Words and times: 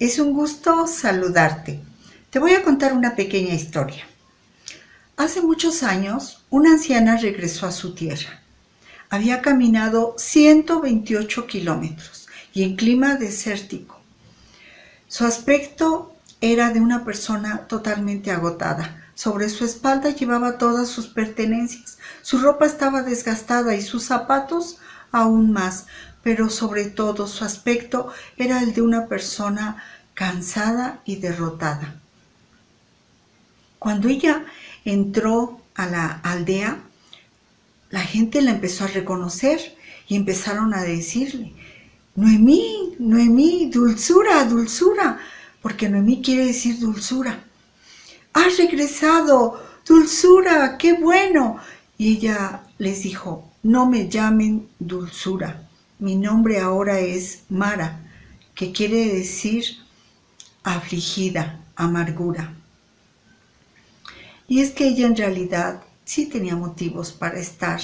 Es 0.00 0.18
un 0.18 0.32
gusto 0.32 0.86
saludarte. 0.86 1.78
Te 2.30 2.38
voy 2.38 2.54
a 2.54 2.64
contar 2.64 2.94
una 2.94 3.14
pequeña 3.14 3.54
historia. 3.54 4.02
Hace 5.18 5.42
muchos 5.42 5.82
años, 5.82 6.42
una 6.48 6.70
anciana 6.72 7.18
regresó 7.18 7.66
a 7.66 7.70
su 7.70 7.94
tierra. 7.94 8.40
Había 9.10 9.42
caminado 9.42 10.14
128 10.16 11.46
kilómetros 11.46 12.26
y 12.54 12.62
en 12.62 12.76
clima 12.76 13.16
desértico. 13.16 13.99
Su 15.10 15.24
aspecto 15.26 16.14
era 16.40 16.70
de 16.70 16.80
una 16.80 17.04
persona 17.04 17.66
totalmente 17.66 18.30
agotada. 18.30 19.10
Sobre 19.16 19.48
su 19.48 19.64
espalda 19.64 20.10
llevaba 20.10 20.56
todas 20.56 20.88
sus 20.88 21.08
pertenencias. 21.08 21.98
Su 22.22 22.38
ropa 22.38 22.64
estaba 22.64 23.02
desgastada 23.02 23.74
y 23.74 23.82
sus 23.82 24.04
zapatos 24.04 24.78
aún 25.10 25.50
más, 25.50 25.86
pero 26.22 26.48
sobre 26.48 26.84
todo 26.84 27.26
su 27.26 27.44
aspecto 27.44 28.12
era 28.36 28.62
el 28.62 28.72
de 28.72 28.82
una 28.82 29.08
persona 29.08 29.82
cansada 30.14 31.00
y 31.04 31.16
derrotada. 31.16 31.96
Cuando 33.80 34.08
ella 34.08 34.44
entró 34.84 35.60
a 35.74 35.86
la 35.86 36.06
aldea, 36.22 36.78
la 37.90 38.02
gente 38.02 38.42
la 38.42 38.52
empezó 38.52 38.84
a 38.84 38.94
reconocer 38.94 39.76
y 40.06 40.14
empezaron 40.14 40.72
a 40.72 40.82
decirle, 40.82 41.52
Noemí, 42.16 42.96
Noemí, 42.98 43.70
dulzura, 43.70 44.44
dulzura, 44.44 45.18
porque 45.62 45.88
Noemí 45.88 46.22
quiere 46.22 46.46
decir 46.46 46.78
dulzura. 46.78 47.44
Has 48.32 48.56
regresado, 48.58 49.62
dulzura, 49.86 50.76
qué 50.78 50.94
bueno. 50.94 51.58
Y 51.96 52.16
ella 52.16 52.62
les 52.78 53.02
dijo, 53.02 53.50
no 53.62 53.86
me 53.86 54.08
llamen 54.08 54.68
dulzura, 54.78 55.68
mi 55.98 56.16
nombre 56.16 56.60
ahora 56.60 56.98
es 56.98 57.42
Mara, 57.50 58.00
que 58.54 58.72
quiere 58.72 59.14
decir 59.14 59.64
afligida, 60.62 61.60
amargura. 61.76 62.54
Y 64.48 64.60
es 64.60 64.70
que 64.70 64.88
ella 64.88 65.06
en 65.06 65.16
realidad 65.16 65.82
sí 66.04 66.26
tenía 66.26 66.56
motivos 66.56 67.12
para 67.12 67.38
estar 67.38 67.80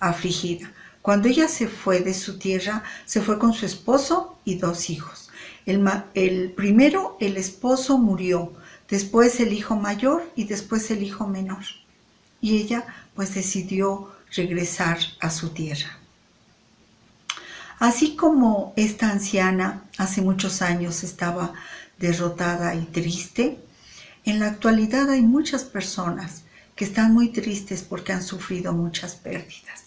afligida. 0.00 0.72
Cuando 1.06 1.28
ella 1.28 1.46
se 1.46 1.68
fue 1.68 2.00
de 2.00 2.12
su 2.12 2.36
tierra, 2.36 2.82
se 3.04 3.20
fue 3.20 3.38
con 3.38 3.52
su 3.52 3.64
esposo 3.64 4.40
y 4.44 4.56
dos 4.56 4.90
hijos. 4.90 5.30
El, 5.64 5.88
el, 6.14 6.50
primero, 6.50 7.16
el 7.20 7.36
esposo 7.36 7.96
murió, 7.96 8.52
después 8.90 9.38
el 9.38 9.52
hijo 9.52 9.76
mayor 9.76 10.28
y 10.34 10.46
después 10.46 10.90
el 10.90 11.04
hijo 11.04 11.28
menor. 11.28 11.62
Y 12.40 12.56
ella 12.56 12.84
pues 13.14 13.36
decidió 13.36 14.10
regresar 14.34 14.98
a 15.20 15.30
su 15.30 15.50
tierra. 15.50 15.96
Así 17.78 18.16
como 18.16 18.72
esta 18.74 19.08
anciana 19.08 19.84
hace 19.98 20.22
muchos 20.22 20.60
años 20.60 21.04
estaba 21.04 21.52
derrotada 22.00 22.74
y 22.74 22.84
triste, 22.84 23.60
en 24.24 24.40
la 24.40 24.48
actualidad 24.48 25.08
hay 25.08 25.22
muchas 25.22 25.62
personas 25.62 26.42
que 26.74 26.84
están 26.84 27.14
muy 27.14 27.28
tristes 27.28 27.84
porque 27.84 28.12
han 28.12 28.24
sufrido 28.24 28.72
muchas 28.72 29.14
pérdidas. 29.14 29.85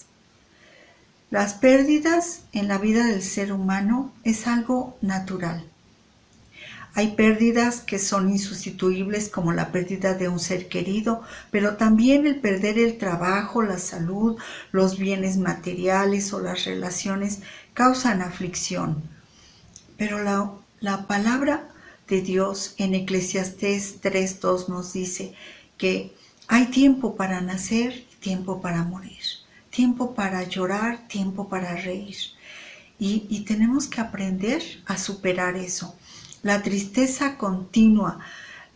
Las 1.31 1.53
pérdidas 1.53 2.41
en 2.53 2.67
la 2.67 2.79
vida 2.79 3.05
del 3.05 3.21
ser 3.21 3.53
humano 3.53 4.11
es 4.23 4.47
algo 4.47 4.97
natural. 5.01 5.63
Hay 6.95 7.09
pérdidas 7.15 7.81
que 7.81 7.99
son 7.99 8.31
insustituibles 8.31 9.29
como 9.29 9.53
la 9.53 9.71
pérdida 9.71 10.15
de 10.15 10.27
un 10.27 10.39
ser 10.39 10.67
querido, 10.69 11.21
pero 11.51 11.77
también 11.77 12.25
el 12.25 12.39
perder 12.39 12.79
el 12.79 12.97
trabajo, 12.97 13.61
la 13.61 13.77
salud, 13.77 14.37
los 14.71 14.97
bienes 14.97 15.37
materiales 15.37 16.33
o 16.33 16.39
las 16.39 16.65
relaciones 16.65 17.41
causan 17.75 18.23
aflicción. 18.23 19.03
Pero 19.97 20.23
la, 20.23 20.51
la 20.79 21.05
palabra 21.05 21.69
de 22.07 22.21
Dios 22.21 22.73
en 22.77 22.95
Eclesiastés 22.95 24.01
3.2 24.01 24.67
nos 24.67 24.93
dice 24.93 25.35
que 25.77 26.11
hay 26.47 26.65
tiempo 26.65 27.15
para 27.15 27.39
nacer, 27.39 28.03
tiempo 28.19 28.61
para 28.61 28.83
morir, 28.83 29.21
tiempo 29.69 30.15
para 30.15 30.43
llorar, 30.43 31.07
tiempo 31.07 31.49
para 31.49 31.75
reír. 31.75 32.15
Y, 33.01 33.45
tenemos 33.47 33.87
que 33.87 34.01
aprender 34.01 34.61
a 34.85 34.97
superar 34.97 35.55
eso. 35.55 35.95
La 36.43 36.61
tristeza 36.61 37.37
continua, 37.37 38.19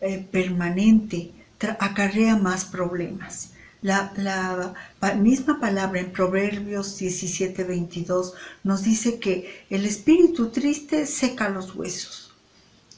eh, 0.00 0.26
permanente, 0.30 1.32
acarrea 1.78 2.36
más 2.36 2.64
problemas. 2.64 3.50
La, 3.82 4.12
la, 4.16 5.14
misma 5.14 5.60
palabra 5.60 6.00
en 6.00 6.10
Proverbios 6.10 6.98
17:22 6.98 8.32
nos 8.62 8.82
dice 8.82 9.18
que 9.18 9.66
el 9.68 9.84
espíritu 9.84 10.48
triste 10.48 11.04
seca 11.04 11.50
los 11.50 11.74
huesos 11.74 12.24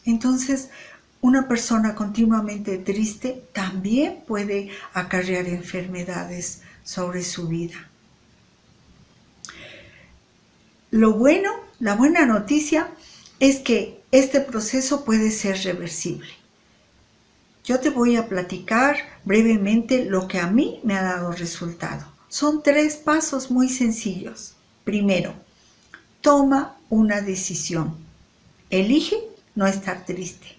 entonces, 0.06 0.70
una 1.20 1.48
persona 1.48 1.96
continuamente 1.96 2.78
triste 2.78 3.42
también 3.52 4.22
puede 4.26 4.70
acarrear 4.94 5.46
enfermedades 5.48 6.62
sobre 6.86 7.24
su 7.24 7.48
vida. 7.48 7.90
Lo 10.92 11.14
bueno, 11.14 11.50
la 11.80 11.96
buena 11.96 12.24
noticia 12.24 12.88
es 13.40 13.56
que 13.56 14.00
este 14.12 14.40
proceso 14.40 15.04
puede 15.04 15.32
ser 15.32 15.58
reversible. 15.64 16.28
Yo 17.64 17.80
te 17.80 17.90
voy 17.90 18.14
a 18.14 18.28
platicar 18.28 18.96
brevemente 19.24 20.04
lo 20.04 20.28
que 20.28 20.38
a 20.38 20.46
mí 20.46 20.80
me 20.84 20.94
ha 20.94 21.02
dado 21.02 21.32
resultado. 21.32 22.06
Son 22.28 22.62
tres 22.62 22.94
pasos 22.94 23.50
muy 23.50 23.68
sencillos. 23.68 24.54
Primero, 24.84 25.34
toma 26.20 26.76
una 26.88 27.20
decisión. 27.20 27.96
Elige 28.70 29.16
no 29.56 29.66
estar 29.66 30.04
triste. 30.04 30.56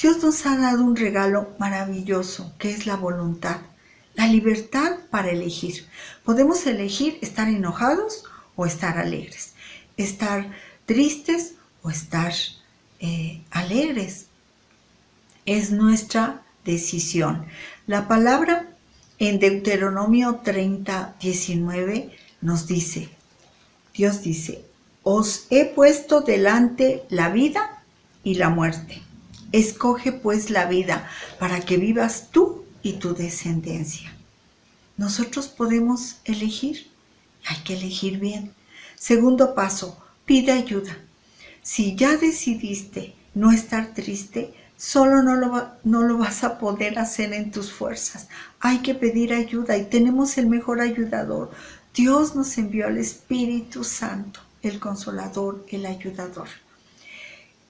Dios 0.00 0.22
nos 0.22 0.46
ha 0.46 0.56
dado 0.56 0.84
un 0.84 0.94
regalo 0.94 1.48
maravilloso 1.58 2.54
que 2.56 2.70
es 2.70 2.86
la 2.86 2.94
voluntad, 2.94 3.58
la 4.18 4.26
libertad 4.26 4.96
para 5.10 5.30
elegir. 5.30 5.86
Podemos 6.24 6.66
elegir 6.66 7.18
estar 7.22 7.48
enojados 7.48 8.24
o 8.56 8.66
estar 8.66 8.98
alegres, 8.98 9.54
estar 9.96 10.50
tristes 10.86 11.54
o 11.82 11.90
estar 11.90 12.32
eh, 12.98 13.40
alegres. 13.52 14.26
Es 15.46 15.70
nuestra 15.70 16.42
decisión. 16.64 17.46
La 17.86 18.08
palabra 18.08 18.68
en 19.20 19.38
Deuteronomio 19.38 20.40
30, 20.42 21.14
19 21.20 22.10
nos 22.40 22.66
dice, 22.66 23.08
Dios 23.94 24.22
dice, 24.22 24.64
os 25.04 25.46
he 25.50 25.64
puesto 25.64 26.22
delante 26.22 27.04
la 27.08 27.28
vida 27.28 27.84
y 28.24 28.34
la 28.34 28.48
muerte. 28.48 29.00
Escoge 29.52 30.10
pues 30.10 30.50
la 30.50 30.66
vida 30.66 31.08
para 31.38 31.60
que 31.60 31.76
vivas 31.76 32.30
tú 32.32 32.57
y 32.82 32.94
tu 32.94 33.14
descendencia. 33.14 34.12
Nosotros 34.96 35.48
podemos 35.48 36.16
elegir, 36.24 36.90
hay 37.46 37.56
que 37.64 37.74
elegir 37.74 38.18
bien. 38.18 38.52
Segundo 38.96 39.54
paso, 39.54 39.98
pide 40.24 40.52
ayuda. 40.52 40.96
Si 41.62 41.94
ya 41.96 42.16
decidiste 42.16 43.14
no 43.34 43.52
estar 43.52 43.94
triste, 43.94 44.54
solo 44.76 45.22
no 45.22 45.36
lo, 45.36 45.68
no 45.84 46.02
lo 46.02 46.18
vas 46.18 46.44
a 46.44 46.58
poder 46.58 46.98
hacer 46.98 47.32
en 47.32 47.50
tus 47.50 47.70
fuerzas. 47.70 48.28
Hay 48.60 48.78
que 48.78 48.94
pedir 48.94 49.32
ayuda 49.32 49.76
y 49.76 49.84
tenemos 49.84 50.38
el 50.38 50.46
mejor 50.46 50.80
ayudador. 50.80 51.50
Dios 51.94 52.34
nos 52.34 52.58
envió 52.58 52.86
al 52.86 52.98
Espíritu 52.98 53.84
Santo, 53.84 54.40
el 54.62 54.80
consolador, 54.80 55.64
el 55.70 55.86
ayudador 55.86 56.48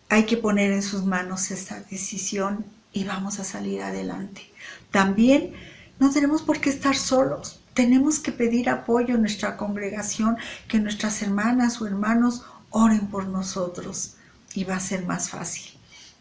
hay 0.09 0.25
que 0.25 0.37
poner 0.37 0.73
en 0.73 0.83
sus 0.83 1.05
manos 1.05 1.51
esta 1.51 1.81
decisión 1.81 2.65
y 2.93 3.05
vamos 3.05 3.39
a 3.39 3.45
salir 3.45 3.83
adelante. 3.83 4.51
También 4.91 5.53
no 5.99 6.11
tenemos 6.11 6.43
por 6.43 6.61
qué 6.61 6.71
estar 6.71 6.97
solos. 6.97 7.61
Tenemos 7.75 8.19
que 8.19 8.33
pedir 8.33 8.69
apoyo 8.69 9.15
en 9.15 9.23
nuestra 9.23 9.57
congregación, 9.57 10.37
que 10.67 10.79
nuestras 10.79 11.23
hermanas 11.23 11.81
o 11.81 11.87
hermanos 11.87 12.45
oren 12.71 13.07
por 13.09 13.27
nosotros 13.29 14.17
y 14.55 14.65
va 14.65 14.77
a 14.77 14.81
ser 14.81 15.07
más 15.07 15.31
fácil. 15.31 15.73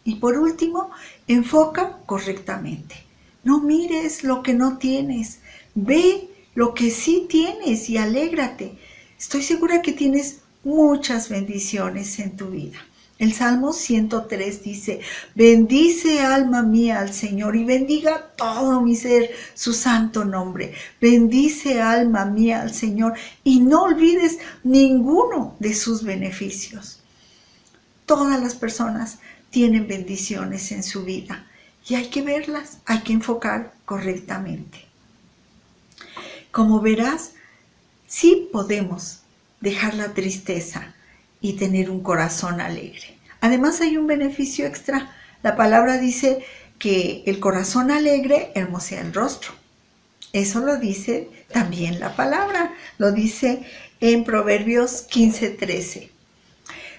Y 0.04 0.16
por 0.16 0.38
último, 0.38 0.90
enfoca 1.26 1.98
correctamente. 2.06 2.96
No 3.44 3.60
mires 3.60 4.24
lo 4.24 4.42
que 4.42 4.54
no 4.54 4.78
tienes, 4.78 5.40
ve 5.74 6.28
lo 6.54 6.74
que 6.74 6.90
sí 6.90 7.26
tienes 7.28 7.88
y 7.88 7.98
alégrate. 7.98 8.78
Estoy 9.18 9.42
segura 9.42 9.82
que 9.82 9.92
tienes 9.92 10.40
muchas 10.64 11.28
bendiciones 11.28 12.18
en 12.18 12.36
tu 12.36 12.50
vida. 12.50 12.78
El 13.18 13.32
Salmo 13.32 13.72
103 13.72 14.62
dice, 14.62 15.00
bendice 15.34 16.20
alma 16.20 16.62
mía 16.62 17.00
al 17.00 17.12
Señor 17.12 17.56
y 17.56 17.64
bendiga 17.64 18.30
todo 18.36 18.80
mi 18.80 18.94
ser 18.94 19.30
su 19.54 19.72
santo 19.72 20.24
nombre. 20.24 20.72
Bendice 21.00 21.80
alma 21.80 22.26
mía 22.26 22.62
al 22.62 22.72
Señor 22.72 23.14
y 23.42 23.58
no 23.58 23.82
olvides 23.82 24.38
ninguno 24.62 25.56
de 25.58 25.74
sus 25.74 26.04
beneficios. 26.04 27.00
Todas 28.06 28.40
las 28.40 28.54
personas 28.54 29.18
tienen 29.50 29.88
bendiciones 29.88 30.70
en 30.70 30.84
su 30.84 31.04
vida 31.04 31.44
y 31.88 31.96
hay 31.96 32.10
que 32.10 32.22
verlas, 32.22 32.78
hay 32.86 33.00
que 33.00 33.14
enfocar 33.14 33.74
correctamente. 33.84 34.84
Como 36.52 36.80
verás, 36.80 37.32
sí 38.06 38.48
podemos 38.52 39.22
dejar 39.60 39.94
la 39.94 40.14
tristeza 40.14 40.94
y 41.40 41.54
tener 41.54 41.90
un 41.90 42.02
corazón 42.02 42.60
alegre. 42.60 43.18
Además 43.40 43.80
hay 43.80 43.96
un 43.96 44.06
beneficio 44.06 44.66
extra. 44.66 45.14
La 45.42 45.56
palabra 45.56 45.98
dice 45.98 46.44
que 46.78 47.22
el 47.26 47.40
corazón 47.40 47.90
alegre 47.90 48.52
hermosea 48.54 49.00
el 49.00 49.14
rostro. 49.14 49.52
Eso 50.32 50.60
lo 50.60 50.76
dice 50.76 51.30
también 51.52 52.00
la 52.00 52.14
palabra, 52.14 52.74
lo 52.98 53.12
dice 53.12 53.62
en 54.00 54.24
Proverbios 54.24 55.06
15:13. 55.08 56.10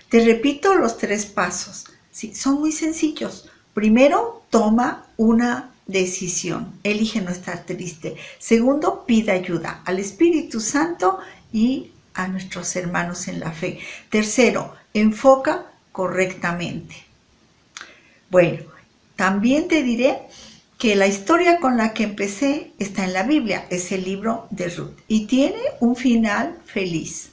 Te 0.09 0.25
repito 0.25 0.73
los 0.75 0.97
tres 0.97 1.25
pasos. 1.25 1.85
Son 2.33 2.59
muy 2.59 2.71
sencillos. 2.71 3.49
Primero, 3.73 4.43
toma 4.49 5.05
una 5.17 5.71
decisión. 5.85 6.73
Elige 6.83 7.21
no 7.21 7.31
estar 7.31 7.65
triste. 7.65 8.15
Segundo, 8.39 9.05
pide 9.05 9.31
ayuda 9.31 9.81
al 9.85 9.99
Espíritu 9.99 10.59
Santo 10.59 11.19
y 11.53 11.91
a 12.13 12.27
nuestros 12.27 12.75
hermanos 12.75 13.27
en 13.27 13.39
la 13.39 13.51
fe. 13.51 13.79
Tercero, 14.09 14.75
enfoca 14.93 15.65
correctamente. 15.91 16.95
Bueno, 18.29 18.63
también 19.15 19.67
te 19.67 19.83
diré 19.83 20.19
que 20.77 20.95
la 20.95 21.07
historia 21.07 21.59
con 21.59 21.75
la 21.75 21.93
que 21.93 22.03
empecé 22.03 22.71
está 22.79 23.03
en 23.03 23.13
la 23.13 23.23
Biblia, 23.23 23.65
es 23.69 23.91
el 23.91 24.05
libro 24.05 24.47
de 24.49 24.69
Ruth, 24.69 24.97
y 25.07 25.25
tiene 25.25 25.59
un 25.81 25.95
final 25.95 26.57
feliz. 26.65 27.31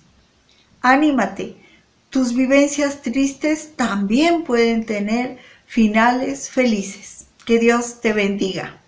Anímate, 0.83 1.57
tus 2.11 2.35
vivencias 2.35 3.03
tristes 3.03 3.77
también 3.77 4.43
pueden 4.43 4.85
tener 4.85 5.39
finales 5.67 6.51
felices. 6.51 7.27
Que 7.45 7.59
Dios 7.59 8.01
te 8.01 8.13
bendiga. 8.13 8.81